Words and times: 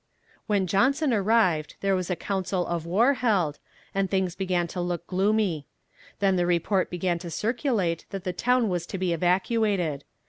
When 0.47 0.65
Johnson 0.65 1.13
arrived 1.13 1.75
there 1.81 1.93
was 1.95 2.09
a 2.09 2.15
council 2.15 2.65
of 2.65 2.87
war 2.87 3.13
held, 3.13 3.59
and 3.93 4.09
things 4.09 4.33
began 4.33 4.65
to 4.69 4.81
look 4.81 5.05
gloomy. 5.05 5.67
Then 6.17 6.37
the 6.37 6.47
report 6.47 6.89
began 6.89 7.19
to 7.19 7.29
circulate 7.29 8.07
that 8.09 8.23
the 8.23 8.33
town 8.33 8.67
was 8.67 8.87
to 8.87 8.97
be 8.97 9.13
evacuated. 9.13 10.03